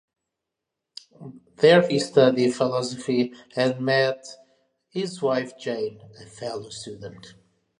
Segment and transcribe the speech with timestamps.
[1.57, 4.25] There he studied philosophy and met
[4.89, 7.35] his wife Jane, a fellow student.